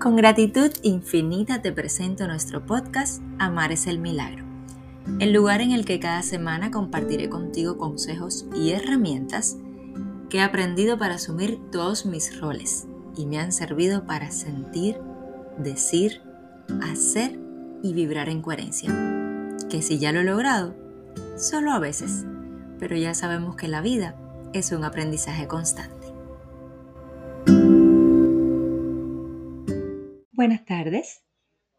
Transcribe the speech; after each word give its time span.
Con 0.00 0.14
gratitud 0.14 0.70
infinita 0.82 1.60
te 1.60 1.72
presento 1.72 2.28
nuestro 2.28 2.64
podcast 2.64 3.20
Amar 3.40 3.72
es 3.72 3.88
el 3.88 3.98
Milagro, 3.98 4.44
el 5.18 5.32
lugar 5.32 5.60
en 5.60 5.72
el 5.72 5.84
que 5.84 5.98
cada 5.98 6.22
semana 6.22 6.70
compartiré 6.70 7.28
contigo 7.28 7.78
consejos 7.78 8.46
y 8.54 8.70
herramientas 8.70 9.56
que 10.30 10.38
he 10.38 10.42
aprendido 10.42 10.98
para 10.98 11.16
asumir 11.16 11.58
todos 11.72 12.06
mis 12.06 12.40
roles 12.40 12.86
y 13.16 13.26
me 13.26 13.40
han 13.40 13.50
servido 13.50 14.06
para 14.06 14.30
sentir, 14.30 15.00
decir, 15.58 16.22
hacer 16.80 17.36
y 17.82 17.92
vibrar 17.92 18.28
en 18.28 18.40
coherencia. 18.40 18.90
Que 19.68 19.82
si 19.82 19.98
ya 19.98 20.12
lo 20.12 20.20
he 20.20 20.24
logrado, 20.24 20.76
solo 21.36 21.72
a 21.72 21.80
veces, 21.80 22.24
pero 22.78 22.96
ya 22.96 23.14
sabemos 23.14 23.56
que 23.56 23.66
la 23.66 23.80
vida 23.80 24.14
es 24.52 24.70
un 24.70 24.84
aprendizaje 24.84 25.48
constante. 25.48 25.97
Buenas 30.48 30.64
tardes. 30.64 31.26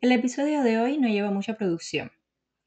El 0.00 0.10
episodio 0.10 0.64
de 0.64 0.80
hoy 0.80 0.98
no 0.98 1.06
lleva 1.06 1.30
mucha 1.30 1.54
producción. 1.54 2.10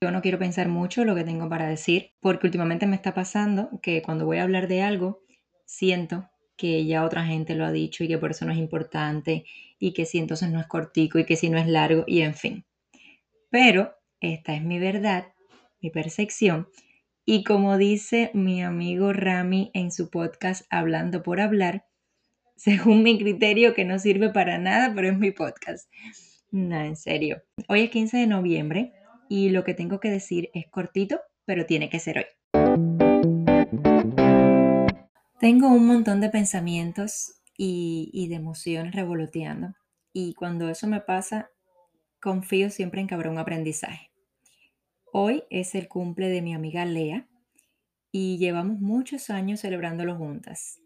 Yo 0.01 0.11
no 0.11 0.21
quiero 0.21 0.39
pensar 0.39 0.69
mucho 0.69 1.03
lo 1.03 1.13
que 1.13 1.25
tengo 1.25 1.49
para 1.49 1.67
decir, 1.67 2.13
porque 2.21 2.47
últimamente 2.47 2.87
me 2.87 2.95
está 2.95 3.13
pasando 3.13 3.69
que 3.83 4.01
cuando 4.01 4.25
voy 4.25 4.37
a 4.37 4.43
hablar 4.43 4.69
de 4.69 4.81
algo, 4.81 5.19
siento 5.65 6.29
que 6.55 6.85
ya 6.85 7.03
otra 7.03 7.25
gente 7.25 7.53
lo 7.53 7.65
ha 7.65 7.73
dicho 7.73 8.05
y 8.05 8.07
que 8.07 8.17
por 8.17 8.31
eso 8.31 8.45
no 8.45 8.53
es 8.53 8.59
importante 8.59 9.43
y 9.77 9.91
que 9.91 10.05
si 10.05 10.19
entonces 10.19 10.49
no 10.49 10.61
es 10.61 10.67
cortico 10.67 11.19
y 11.19 11.25
que 11.25 11.35
si 11.35 11.49
no 11.49 11.57
es 11.57 11.67
largo 11.67 12.05
y 12.07 12.21
en 12.21 12.33
fin. 12.33 12.65
Pero 13.49 13.93
esta 14.21 14.55
es 14.55 14.63
mi 14.63 14.79
verdad, 14.79 15.33
mi 15.81 15.89
percepción 15.89 16.69
y 17.25 17.43
como 17.43 17.77
dice 17.77 18.31
mi 18.33 18.63
amigo 18.63 19.11
Rami 19.11 19.69
en 19.73 19.91
su 19.91 20.09
podcast 20.09 20.65
Hablando 20.69 21.23
por 21.23 21.41
Hablar, 21.41 21.88
según 22.59 23.03
mi 23.03 23.17
criterio, 23.17 23.73
que 23.73 23.85
no 23.85 23.99
sirve 23.99 24.31
para 24.31 24.57
nada, 24.57 24.93
pero 24.93 25.07
es 25.09 25.17
mi 25.17 25.31
podcast. 25.31 25.89
No, 26.51 26.79
en 26.81 26.97
serio. 26.97 27.41
Hoy 27.69 27.83
es 27.83 27.89
15 27.89 28.17
de 28.17 28.27
noviembre 28.27 28.91
y 29.29 29.49
lo 29.49 29.63
que 29.63 29.73
tengo 29.73 30.01
que 30.01 30.09
decir 30.09 30.49
es 30.53 30.67
cortito, 30.67 31.21
pero 31.45 31.65
tiene 31.65 31.89
que 31.89 31.99
ser 31.99 32.17
hoy. 32.17 32.25
Tengo 35.39 35.69
un 35.69 35.85
montón 35.85 36.19
de 36.19 36.29
pensamientos 36.29 37.39
y, 37.57 38.09
y 38.11 38.27
de 38.27 38.35
emociones 38.35 38.93
revoloteando 38.93 39.73
y 40.11 40.33
cuando 40.33 40.69
eso 40.69 40.85
me 40.87 40.99
pasa, 40.99 41.49
confío 42.19 42.71
siempre 42.71 42.99
en 42.99 43.07
que 43.07 43.15
habrá 43.15 43.31
un 43.31 43.37
aprendizaje. 43.37 44.11
Hoy 45.13 45.43
es 45.49 45.75
el 45.75 45.87
cumple 45.87 46.27
de 46.27 46.41
mi 46.41 46.53
amiga 46.53 46.83
Lea 46.83 47.25
y 48.11 48.37
llevamos 48.37 48.81
muchos 48.81 49.29
años 49.29 49.61
celebrándolo 49.61 50.17
juntas. 50.17 50.81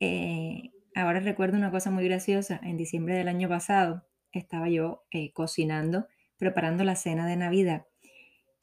Eh, 0.00 0.70
ahora 0.96 1.20
recuerdo 1.20 1.56
una 1.58 1.70
cosa 1.70 1.90
muy 1.90 2.04
graciosa. 2.04 2.58
En 2.62 2.76
diciembre 2.76 3.14
del 3.14 3.28
año 3.28 3.48
pasado 3.48 4.04
estaba 4.32 4.68
yo 4.68 5.04
eh, 5.10 5.32
cocinando, 5.32 6.06
preparando 6.38 6.84
la 6.84 6.96
cena 6.96 7.26
de 7.26 7.36
Navidad 7.36 7.86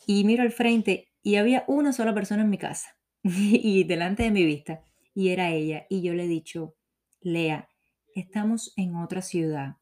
y 0.07 0.23
miro 0.23 0.43
al 0.43 0.51
frente 0.51 1.09
y 1.21 1.35
había 1.35 1.63
una 1.67 1.93
sola 1.93 2.13
persona 2.13 2.41
en 2.41 2.49
mi 2.49 2.57
casa 2.57 2.97
y 3.23 3.83
delante 3.83 4.23
de 4.23 4.31
mi 4.31 4.43
vista 4.45 4.83
y 5.13 5.29
era 5.29 5.51
ella. 5.51 5.85
Y 5.89 6.01
yo 6.01 6.13
le 6.15 6.25
he 6.25 6.27
dicho, 6.27 6.75
Lea, 7.21 7.69
estamos 8.15 8.73
en 8.77 8.95
otra 8.95 9.21
ciudad, 9.21 9.77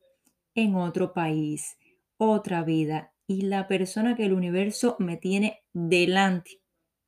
en 0.53 0.75
otro 0.75 1.13
país, 1.13 1.77
otra 2.17 2.63
vida 2.63 3.13
y 3.27 3.43
la 3.43 3.69
persona 3.69 4.15
que 4.15 4.25
el 4.25 4.33
universo 4.33 4.97
me 4.99 5.15
tiene 5.15 5.63
delante 5.71 6.61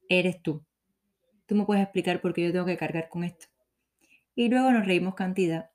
eres 0.07 0.41
tú. 0.41 0.65
Tú 1.45 1.55
me 1.55 1.65
puedes 1.65 1.83
explicar 1.83 2.21
por 2.21 2.33
qué 2.33 2.45
yo 2.45 2.53
tengo 2.53 2.65
que 2.65 2.77
cargar 2.77 3.09
con 3.09 3.25
esto. 3.25 3.52
Y 4.35 4.49
luego 4.49 4.71
nos 4.71 4.85
reímos 4.85 5.15
cantidad. 5.15 5.69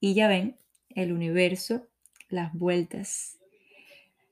Y 0.00 0.14
ya 0.14 0.28
ven, 0.28 0.56
el 0.90 1.12
universo, 1.12 1.86
las 2.28 2.52
vueltas, 2.52 3.38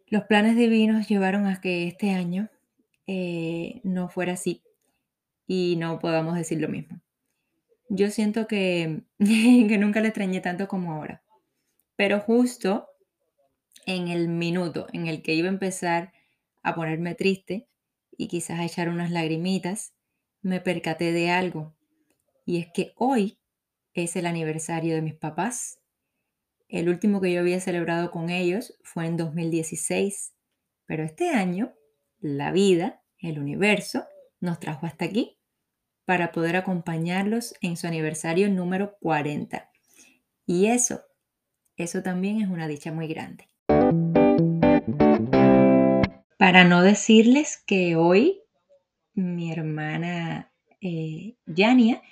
los 0.08 0.24
planes 0.24 0.56
divinos 0.56 1.08
llevaron 1.08 1.46
a 1.46 1.60
que 1.60 1.88
este 1.88 2.10
año 2.10 2.48
eh, 3.08 3.80
no 3.82 4.08
fuera 4.08 4.34
así 4.34 4.62
y 5.48 5.76
no 5.78 5.98
podamos 5.98 6.36
decir 6.36 6.60
lo 6.60 6.68
mismo. 6.68 7.00
Yo 7.88 8.10
siento 8.10 8.46
que, 8.46 9.02
que 9.18 9.78
nunca 9.78 10.00
le 10.00 10.08
extrañé 10.08 10.40
tanto 10.40 10.68
como 10.68 10.92
ahora. 10.92 11.22
Pero 11.96 12.20
justo 12.20 12.88
en 13.84 14.08
el 14.08 14.28
minuto 14.28 14.86
en 14.92 15.06
el 15.06 15.22
que 15.22 15.34
iba 15.34 15.48
a 15.48 15.52
empezar 15.52 16.12
a 16.62 16.74
ponerme 16.74 17.14
triste 17.14 17.68
y 18.16 18.28
quizás 18.28 18.60
a 18.60 18.64
echar 18.64 18.88
unas 18.88 19.10
lagrimitas, 19.10 19.92
me 20.42 20.60
percaté 20.60 21.12
de 21.12 21.30
algo 21.30 21.74
y 22.44 22.58
es 22.58 22.68
que 22.72 22.92
hoy 22.96 23.38
es 24.04 24.16
el 24.16 24.26
aniversario 24.26 24.94
de 24.94 25.02
mis 25.02 25.14
papás. 25.14 25.80
El 26.68 26.88
último 26.88 27.20
que 27.20 27.32
yo 27.32 27.40
había 27.40 27.60
celebrado 27.60 28.10
con 28.10 28.30
ellos 28.30 28.78
fue 28.82 29.06
en 29.06 29.16
2016, 29.16 30.34
pero 30.86 31.04
este 31.04 31.30
año 31.30 31.74
la 32.18 32.50
vida, 32.50 33.02
el 33.18 33.38
universo, 33.38 34.04
nos 34.40 34.58
trajo 34.60 34.86
hasta 34.86 35.04
aquí 35.04 35.38
para 36.04 36.32
poder 36.32 36.56
acompañarlos 36.56 37.54
en 37.60 37.76
su 37.76 37.86
aniversario 37.86 38.48
número 38.48 38.96
40. 39.00 39.70
Y 40.46 40.66
eso, 40.66 41.02
eso 41.76 42.02
también 42.02 42.40
es 42.40 42.48
una 42.48 42.68
dicha 42.68 42.92
muy 42.92 43.08
grande. 43.08 43.48
Para 46.38 46.64
no 46.64 46.82
decirles 46.82 47.62
que 47.66 47.96
hoy 47.96 48.42
mi 49.14 49.50
hermana 49.50 50.52
eh, 50.80 51.36
Yania 51.46 52.02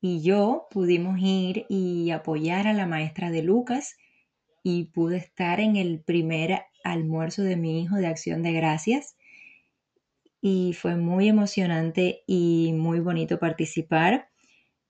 y 0.00 0.22
yo 0.22 0.68
pudimos 0.70 1.18
ir 1.20 1.66
y 1.68 2.10
apoyar 2.10 2.66
a 2.66 2.72
la 2.72 2.86
maestra 2.86 3.30
de 3.30 3.42
Lucas 3.42 3.96
y 4.62 4.84
pude 4.86 5.16
estar 5.16 5.60
en 5.60 5.76
el 5.76 6.00
primer 6.00 6.62
almuerzo 6.84 7.42
de 7.42 7.56
mi 7.56 7.82
hijo 7.82 7.96
de 7.96 8.06
acción 8.06 8.42
de 8.42 8.52
gracias 8.52 9.16
y 10.40 10.72
fue 10.74 10.96
muy 10.96 11.28
emocionante 11.28 12.22
y 12.26 12.72
muy 12.74 13.00
bonito 13.00 13.38
participar. 13.38 14.28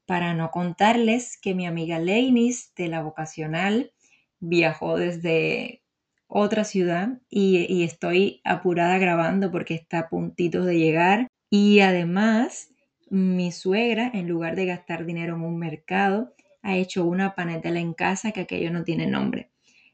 Para 0.07 0.35
no 0.35 0.51
contarles 0.51 1.39
que 1.41 1.55
mi 1.55 1.67
amiga 1.67 1.99
Leinis 1.99 2.73
de 2.77 2.89
la 2.89 3.03
vocacional 3.03 3.93
viajó 4.41 4.97
desde 4.97 5.83
otra 6.27 6.65
ciudad 6.65 7.21
y, 7.29 7.83
estoy 7.83 8.41
apurada 8.45 8.99
grabando 8.99 9.51
porque 9.51 9.75
está 9.75 10.01
a 10.01 10.09
puntitos 10.09 10.67
de 10.67 10.79
llegar 10.79 11.29
y 11.51 11.81
además 11.81 12.71
mi 13.11 13.53
suegra, 13.53 14.11
en 14.13 14.29
lugar 14.29 14.57
de 14.57 14.67
gastar 14.67 15.05
dinero 15.05 15.37
en 15.37 15.43
un 15.43 15.59
mercado, 15.59 16.35
ha 16.63 16.77
hecho 16.77 17.05
una 17.05 17.35
panetela 17.35 17.81
en 17.81 17.95
casa 17.95 18.33
que 18.33 18.41
aquello 18.41 18.71
no 18.71 18.85
tiene 18.85 19.07
nombre. 19.07 19.51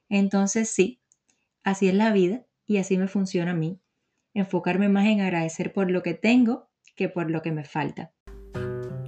Entonces 0.08 0.68
sí, 0.70 1.00
así 1.62 1.88
es 1.88 1.94
la 1.94 2.12
vida 2.12 2.46
y 2.66 2.78
así 2.78 2.98
me 2.98 3.08
funciona 3.08 3.52
a 3.52 3.54
mí. 3.54 3.80
Enfocarme 4.34 4.88
más 4.88 5.06
en 5.06 5.20
agradecer 5.20 5.72
por 5.72 5.90
lo 5.90 6.02
que 6.02 6.14
tengo 6.14 6.68
que 6.96 7.08
por 7.08 7.30
lo 7.30 7.42
que 7.42 7.52
me 7.52 7.64
falta. 7.64 8.12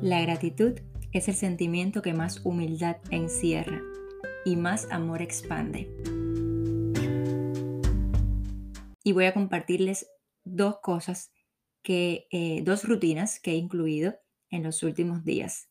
La 0.00 0.20
gratitud 0.20 0.78
es 1.12 1.28
el 1.28 1.34
sentimiento 1.34 2.02
que 2.02 2.12
más 2.12 2.44
humildad 2.44 2.98
encierra 3.10 3.80
y 4.44 4.56
más 4.56 4.88
amor 4.90 5.22
expande. 5.22 5.90
Y 9.02 9.12
voy 9.12 9.24
a 9.24 9.34
compartirles 9.34 10.08
dos 10.44 10.78
cosas 10.80 11.32
eh, 11.88 12.62
dos 12.64 12.84
rutinas 12.84 13.40
que 13.40 13.52
he 13.52 13.56
incluido 13.56 14.16
en 14.50 14.62
los 14.62 14.82
últimos 14.82 15.24
días. 15.24 15.68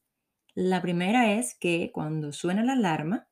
La 0.53 0.81
primera 0.81 1.33
es 1.33 1.55
que 1.55 1.91
cuando 1.93 2.31
suena 2.31 2.63
la 2.63 2.73
alarma, 2.73 3.27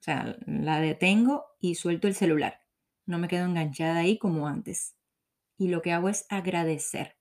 o 0.00 0.02
sea, 0.02 0.36
la 0.46 0.80
detengo 0.80 1.44
y 1.60 1.74
suelto 1.74 2.06
el 2.06 2.14
celular. 2.14 2.60
No 3.06 3.18
me 3.18 3.28
quedo 3.28 3.46
enganchada 3.46 3.98
ahí 3.98 4.18
como 4.18 4.46
antes. 4.46 4.96
Y 5.58 5.68
lo 5.68 5.82
que 5.82 5.92
hago 5.92 6.08
es 6.08 6.26
agradecer. 6.28 7.16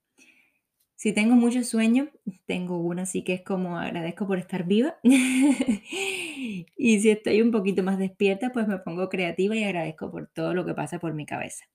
Si 0.96 1.14
tengo 1.14 1.36
mucho 1.36 1.64
sueño, 1.64 2.10
tengo 2.46 2.78
una 2.78 3.04
así 3.04 3.24
que 3.24 3.34
es 3.34 3.42
como 3.42 3.78
agradezco 3.78 4.28
por 4.28 4.38
estar 4.38 4.66
viva. 4.66 4.98
y 5.04 7.00
si 7.00 7.10
estoy 7.10 7.42
un 7.42 7.52
poquito 7.52 7.84
más 7.84 7.98
despierta, 7.98 8.52
pues 8.54 8.68
me 8.68 8.80
pongo 8.80 9.10
creativa 9.10 9.56
y 9.56 9.64
agradezco 9.64 10.12
por 10.12 10.28
todo 10.28 10.54
lo 10.54 10.66
que 10.66 10.74
pasa 10.74 11.00
por 11.00 11.14
mi 11.14 11.26
cabeza. 11.26 11.66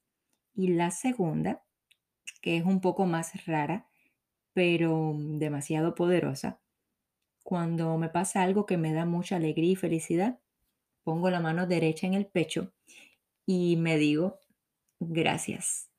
Y 0.54 0.68
la 0.68 0.90
segunda 0.90 1.62
que 2.40 2.56
es 2.56 2.64
un 2.64 2.80
poco 2.80 3.06
más 3.06 3.46
rara, 3.46 3.86
pero 4.52 5.14
demasiado 5.16 5.94
poderosa. 5.94 6.60
Cuando 7.42 7.96
me 7.98 8.08
pasa 8.08 8.42
algo 8.42 8.66
que 8.66 8.76
me 8.76 8.92
da 8.92 9.06
mucha 9.06 9.36
alegría 9.36 9.72
y 9.72 9.76
felicidad, 9.76 10.40
pongo 11.04 11.30
la 11.30 11.40
mano 11.40 11.66
derecha 11.66 12.06
en 12.06 12.14
el 12.14 12.26
pecho 12.26 12.72
y 13.46 13.76
me 13.76 13.96
digo 13.96 14.38
gracias. 15.00 15.90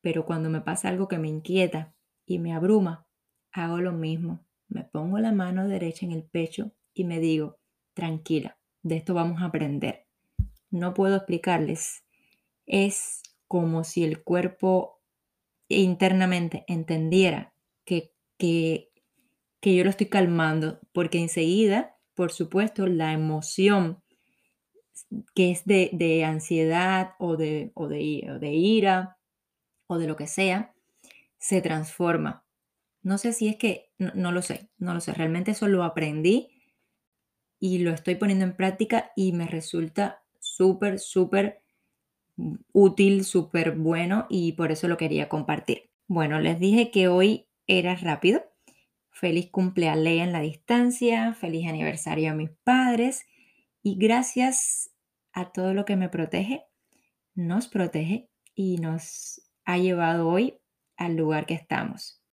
Pero 0.00 0.26
cuando 0.26 0.50
me 0.50 0.60
pasa 0.60 0.88
algo 0.88 1.08
que 1.08 1.18
me 1.18 1.28
inquieta 1.28 1.94
y 2.26 2.38
me 2.38 2.52
abruma, 2.52 3.06
hago 3.52 3.78
lo 3.78 3.92
mismo. 3.92 4.44
Me 4.68 4.84
pongo 4.84 5.18
la 5.18 5.32
mano 5.32 5.66
derecha 5.66 6.04
en 6.04 6.12
el 6.12 6.24
pecho 6.24 6.72
y 6.92 7.04
me 7.04 7.20
digo, 7.20 7.58
tranquila, 7.94 8.58
de 8.82 8.96
esto 8.96 9.14
vamos 9.14 9.40
a 9.40 9.46
aprender. 9.46 10.06
No 10.70 10.94
puedo 10.94 11.16
explicarles. 11.16 12.04
Es 12.66 13.22
como 13.48 13.84
si 13.84 14.04
el 14.04 14.22
cuerpo 14.22 15.00
internamente 15.68 16.64
entendiera 16.68 17.54
que, 17.84 18.12
que, 18.38 18.90
yo 19.62 19.84
lo 19.84 19.90
estoy 19.90 20.06
calmando, 20.06 20.80
porque 20.92 21.18
enseguida, 21.18 21.96
por 22.14 22.32
supuesto, 22.32 22.86
la 22.86 23.12
emoción 23.12 24.02
que 25.34 25.50
es 25.50 25.64
de, 25.64 26.24
ansiedad 26.24 27.12
o 27.18 27.36
de, 27.36 27.72
o 27.74 27.88
de, 27.88 28.36
de 28.40 28.52
ira 28.52 29.18
o 29.86 29.98
de 29.98 30.06
lo 30.06 30.16
que 30.16 30.26
sea, 30.26 30.74
se 31.38 31.60
transforma. 31.60 32.44
No 33.02 33.18
sé 33.18 33.32
si 33.32 33.48
es 33.48 33.56
que, 33.56 33.92
no, 33.98 34.32
lo 34.32 34.40
sé, 34.40 34.70
no 34.78 34.94
lo 34.94 35.00
sé, 35.00 35.12
realmente 35.12 35.50
eso 35.50 35.68
lo 35.68 35.84
aprendí 35.84 36.48
y 37.60 37.78
lo 37.78 37.90
estoy 37.90 38.14
poniendo 38.14 38.44
en 38.44 38.56
práctica 38.56 39.12
y 39.14 39.32
me 39.32 39.46
resulta 39.46 40.22
súper, 40.40 40.98
súper 40.98 41.63
útil, 42.72 43.24
súper 43.24 43.72
bueno 43.72 44.26
y 44.28 44.52
por 44.52 44.72
eso 44.72 44.88
lo 44.88 44.96
quería 44.96 45.28
compartir. 45.28 45.90
Bueno, 46.06 46.40
les 46.40 46.58
dije 46.58 46.90
que 46.90 47.08
hoy 47.08 47.48
era 47.66 47.94
rápido. 47.94 48.44
Feliz 49.10 49.50
cumpleaños 49.50 50.06
en 50.06 50.32
la 50.32 50.40
distancia, 50.40 51.34
feliz 51.34 51.68
aniversario 51.68 52.32
a 52.32 52.34
mis 52.34 52.50
padres 52.64 53.24
y 53.82 53.96
gracias 53.96 54.90
a 55.32 55.52
todo 55.52 55.74
lo 55.74 55.84
que 55.84 55.96
me 55.96 56.08
protege, 56.08 56.64
nos 57.34 57.68
protege 57.68 58.28
y 58.54 58.78
nos 58.78 59.42
ha 59.64 59.78
llevado 59.78 60.28
hoy 60.28 60.58
al 60.96 61.16
lugar 61.16 61.46
que 61.46 61.54
estamos. 61.54 62.23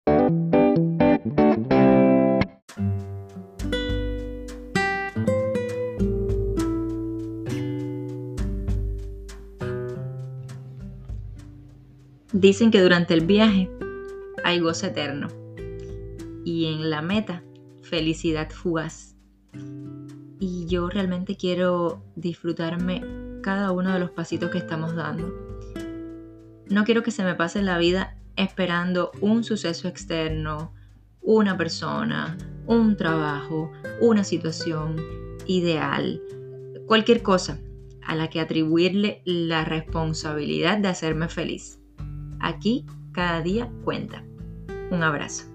Dicen 12.42 12.72
que 12.72 12.82
durante 12.82 13.14
el 13.14 13.24
viaje 13.24 13.70
hay 14.44 14.58
gozo 14.58 14.88
eterno 14.88 15.28
y 16.44 16.74
en 16.74 16.90
la 16.90 17.04
meta 17.04 17.44
felicidad 17.84 18.50
fugaz. 18.50 19.16
Y 20.40 20.66
yo 20.66 20.90
realmente 20.90 21.38
quiero 21.38 22.04
disfrutarme 22.16 23.04
cada 23.44 23.72
uno 23.72 23.94
de 23.94 24.00
los 24.00 24.10
pasitos 24.10 24.50
que 24.50 24.58
estamos 24.58 24.96
dando. 24.96 25.32
No 26.68 26.84
quiero 26.84 27.04
que 27.04 27.12
se 27.12 27.24
me 27.24 27.36
pase 27.36 27.62
la 27.62 27.78
vida 27.78 28.18
esperando 28.36 29.12
un 29.22 29.44
suceso 29.44 29.88
externo, 29.88 30.74
una 31.22 31.58
persona, 31.58 32.40
un 32.66 32.98
trabajo, 32.98 33.72
una 34.00 34.24
situación 34.24 34.96
ideal, 35.46 36.20
cualquier 36.88 37.22
cosa 37.22 37.60
a 38.02 38.16
la 38.16 38.32
que 38.32 38.40
atribuirle 38.40 39.22
la 39.26 39.64
responsabilidad 39.64 40.80
de 40.80 40.88
hacerme 40.88 41.30
feliz. 41.30 41.81
Aquí 42.42 42.86
cada 43.12 43.42
día 43.42 43.70
cuenta. 43.84 44.24
Un 44.90 45.04
abrazo. 45.04 45.51